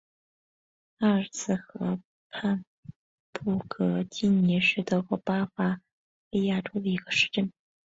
[0.97, 1.99] 阿尔茨河
[2.31, 2.65] 畔
[3.31, 5.79] 布格基兴是德国巴伐
[6.31, 7.53] 利亚州的一个市镇。